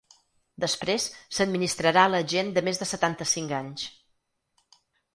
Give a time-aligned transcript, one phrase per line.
[0.63, 1.05] Després,
[1.39, 3.89] s’administrarà a la gent de més de setanta-cinc anys.